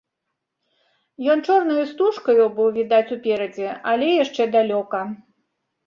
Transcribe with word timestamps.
Ён 1.33 1.43
чорнаю 1.51 1.83
стужкаю 1.91 2.49
быў 2.57 2.73
відаць 2.81 3.05
уперадзе, 3.19 3.69
але 3.95 4.13
яшчэ 4.23 4.53
далёка. 4.61 4.99